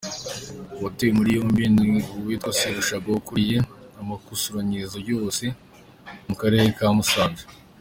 [0.75, 1.89] Uwatawe muri yombi ni
[2.19, 3.57] uwitwa Serushago ukuriye
[4.01, 5.55] amakusanyirizo yose yo
[6.27, 7.43] mu Karere ka Musanze.